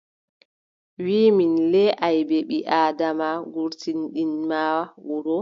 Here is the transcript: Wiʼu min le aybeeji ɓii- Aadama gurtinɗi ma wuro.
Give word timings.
Wiʼu 1.03 1.33
min 1.37 1.53
le 1.71 1.83
aybeeji 2.07 2.47
ɓii- 2.49 2.67
Aadama 2.77 3.27
gurtinɗi 3.53 4.23
ma 4.49 4.59
wuro. 5.05 5.35